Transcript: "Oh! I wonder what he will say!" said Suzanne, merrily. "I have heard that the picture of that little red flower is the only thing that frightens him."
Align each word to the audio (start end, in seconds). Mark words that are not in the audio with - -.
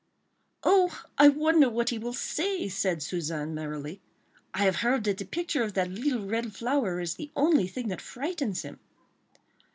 "Oh! 0.63 1.03
I 1.19 1.27
wonder 1.27 1.69
what 1.69 1.89
he 1.89 1.99
will 1.99 2.11
say!" 2.13 2.67
said 2.69 3.03
Suzanne, 3.03 3.53
merrily. 3.53 4.01
"I 4.51 4.63
have 4.63 4.77
heard 4.77 5.03
that 5.03 5.19
the 5.19 5.25
picture 5.25 5.61
of 5.61 5.75
that 5.75 5.91
little 5.91 6.25
red 6.25 6.55
flower 6.55 6.99
is 6.99 7.13
the 7.13 7.29
only 7.35 7.67
thing 7.67 7.87
that 7.89 8.01
frightens 8.01 8.63
him." 8.63 8.79